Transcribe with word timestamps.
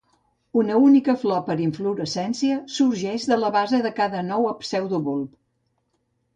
Una 0.61 0.77
única 0.85 1.13
flor 1.23 1.43
per 1.49 1.57
inflorescència 1.65 2.57
sorgeix 2.77 3.29
de 3.35 3.39
la 3.45 3.53
base 3.59 3.85
de 3.87 3.95
cada 4.03 4.27
nou 4.33 4.51
pseudobulb. 4.65 5.41